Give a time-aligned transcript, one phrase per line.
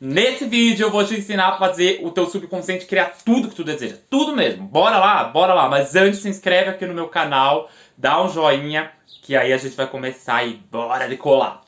[0.00, 3.64] Nesse vídeo eu vou te ensinar a fazer o teu subconsciente criar tudo que tu
[3.64, 3.96] deseja.
[4.08, 4.64] Tudo mesmo.
[4.64, 5.68] Bora lá, bora lá.
[5.68, 8.92] Mas antes se inscreve aqui no meu canal, dá um joinha,
[9.22, 11.62] que aí a gente vai começar e bora decolar.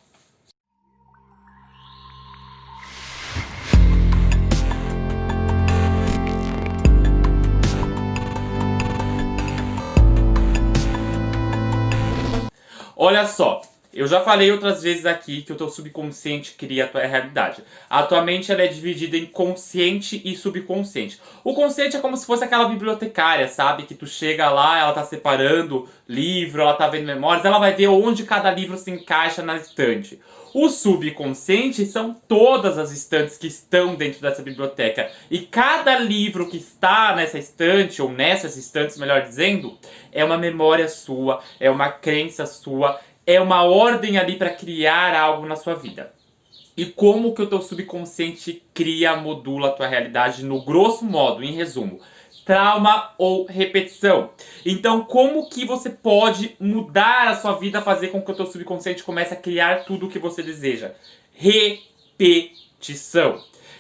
[12.97, 13.63] Olha só,
[13.93, 17.63] eu já falei outras vezes aqui que o teu subconsciente cria a tua realidade.
[17.89, 21.21] A tua mente ela é dividida em consciente e subconsciente.
[21.43, 23.83] O consciente é como se fosse aquela bibliotecária, sabe?
[23.83, 27.89] Que tu chega lá, ela tá separando livro, ela tá vendo memórias, ela vai ver
[27.89, 30.21] onde cada livro se encaixa na estante.
[30.53, 35.09] O subconsciente são todas as estantes que estão dentro dessa biblioteca.
[35.31, 39.79] E cada livro que está nessa estante, ou nessas estantes, melhor dizendo,
[40.11, 42.99] é uma memória sua, é uma crença sua,
[43.31, 46.13] é uma ordem ali para criar algo na sua vida.
[46.77, 51.53] E como que o teu subconsciente cria, modula a tua realidade no grosso modo, em
[51.53, 52.01] resumo,
[52.45, 54.31] trauma ou repetição.
[54.67, 59.05] Então, como que você pode mudar a sua vida, fazer com que o teu subconsciente
[59.05, 60.93] comece a criar tudo o que você deseja?
[61.33, 61.85] Repetição.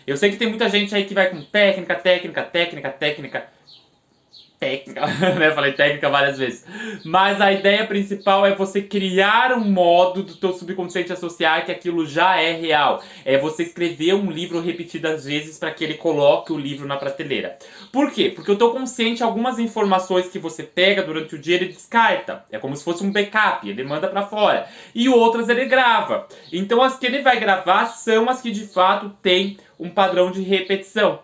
[0.06, 3.59] Eu sei que tem muita gente aí que vai com técnica, técnica, técnica, técnica
[4.60, 5.06] técnica,
[5.38, 5.50] né?
[5.52, 6.64] Falei técnica várias vezes.
[7.02, 12.06] Mas a ideia principal é você criar um modo do teu subconsciente associar que aquilo
[12.06, 13.02] já é real.
[13.24, 17.58] É você escrever um livro repetidas vezes para que ele coloque o livro na prateleira.
[17.90, 18.30] Por quê?
[18.34, 22.44] Porque o teu consciente, algumas informações que você pega durante o dia, ele descarta.
[22.52, 24.68] É como se fosse um backup, ele manda para fora.
[24.94, 26.28] E outras ele grava.
[26.52, 30.42] Então as que ele vai gravar são as que de fato têm um padrão de
[30.42, 31.20] repetição.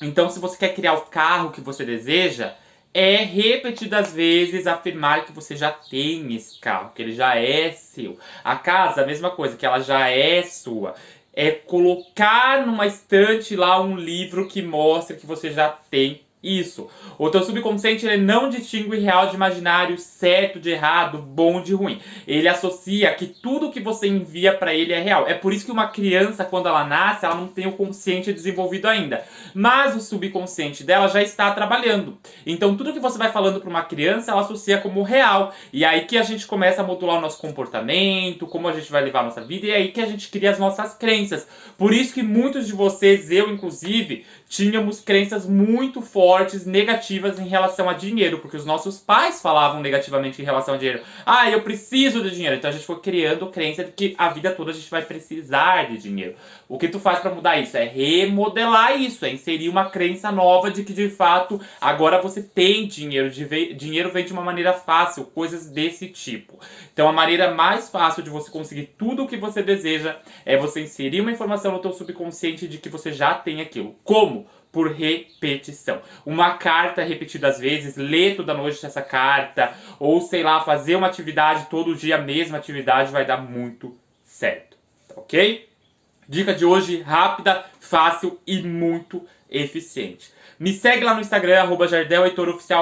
[0.00, 2.54] Então, se você quer criar o carro que você deseja,
[2.92, 8.18] é repetidas vezes afirmar que você já tem esse carro, que ele já é seu.
[8.42, 10.94] A casa, a mesma coisa, que ela já é sua.
[11.32, 16.88] É colocar numa estante lá um livro que mostra que você já tem isso.
[17.18, 22.00] O teu subconsciente ele não distingue real de imaginário, certo de errado, bom de ruim.
[22.26, 25.26] Ele associa que tudo que você envia para ele é real.
[25.26, 28.86] É por isso que uma criança, quando ela nasce, ela não tem o consciente desenvolvido
[28.86, 29.24] ainda.
[29.54, 32.18] Mas o subconsciente dela já está trabalhando.
[32.46, 35.52] Então tudo que você vai falando para uma criança, ela associa como real.
[35.72, 38.90] E é aí que a gente começa a modular o nosso comportamento, como a gente
[38.90, 41.46] vai levar a nossa vida, e é aí que a gente cria as nossas crenças.
[41.78, 46.35] Por isso que muitos de vocês, eu inclusive, tínhamos crenças muito fortes,
[46.66, 51.02] negativas em relação a dinheiro, porque os nossos pais falavam negativamente em relação a dinheiro.
[51.24, 52.56] Ah, eu preciso de dinheiro.
[52.56, 55.88] Então a gente foi criando crença de que a vida toda a gente vai precisar
[55.88, 56.34] de dinheiro.
[56.68, 57.76] O que tu faz para mudar isso?
[57.76, 62.86] É remodelar isso, é inserir uma crença nova de que de fato agora você tem
[62.86, 63.30] dinheiro.
[63.30, 66.58] Dinheiro vem de uma maneira fácil, coisas desse tipo.
[66.92, 70.82] Então a maneira mais fácil de você conseguir tudo o que você deseja é você
[70.82, 73.94] inserir uma informação no teu subconsciente de que você já tem aquilo.
[74.02, 74.46] Como?
[74.76, 76.02] Por repetição.
[76.26, 81.06] Uma carta repetida às vezes, ler toda noite essa carta, ou sei lá, fazer uma
[81.06, 84.76] atividade todo dia, a mesma atividade, vai dar muito certo.
[85.16, 85.66] Ok?
[86.28, 90.34] Dica de hoje rápida, fácil e muito eficiente.
[90.58, 91.86] Me segue lá no Instagram, arroba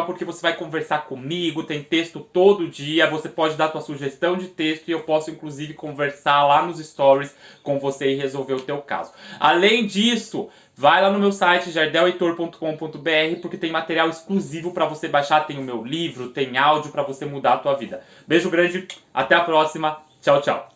[0.06, 4.46] porque você vai conversar comigo, tem texto todo dia, você pode dar tua sugestão de
[4.46, 8.78] texto e eu posso inclusive conversar lá nos stories com você e resolver o teu
[8.78, 9.12] caso.
[9.40, 15.46] Além disso, Vai lá no meu site jardelheitor.com.br porque tem material exclusivo para você baixar,
[15.46, 18.02] tem o meu livro, tem áudio para você mudar a tua vida.
[18.26, 20.02] Beijo grande, até a próxima.
[20.20, 20.68] Tchau, tchau.